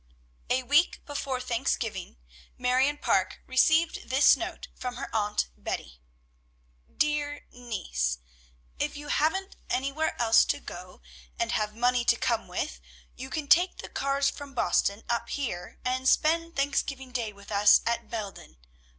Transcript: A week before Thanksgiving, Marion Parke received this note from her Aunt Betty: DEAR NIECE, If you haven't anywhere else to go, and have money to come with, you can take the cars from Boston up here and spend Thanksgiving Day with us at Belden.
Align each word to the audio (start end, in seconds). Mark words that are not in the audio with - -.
A 0.49 0.63
week 0.63 1.05
before 1.05 1.39
Thanksgiving, 1.39 2.17
Marion 2.57 2.97
Parke 2.97 3.39
received 3.45 4.09
this 4.09 4.35
note 4.35 4.67
from 4.73 4.95
her 4.95 5.11
Aunt 5.15 5.49
Betty: 5.55 6.01
DEAR 6.97 7.45
NIECE, 7.51 8.17
If 8.79 8.97
you 8.97 9.09
haven't 9.09 9.57
anywhere 9.69 10.19
else 10.19 10.43
to 10.45 10.59
go, 10.59 11.03
and 11.37 11.51
have 11.51 11.75
money 11.75 12.03
to 12.05 12.15
come 12.15 12.47
with, 12.47 12.81
you 13.15 13.29
can 13.29 13.47
take 13.47 13.77
the 13.77 13.89
cars 13.89 14.27
from 14.31 14.55
Boston 14.55 15.03
up 15.07 15.29
here 15.29 15.77
and 15.85 16.09
spend 16.09 16.55
Thanksgiving 16.55 17.11
Day 17.11 17.31
with 17.31 17.51
us 17.51 17.81
at 17.85 18.09
Belden. 18.09 18.57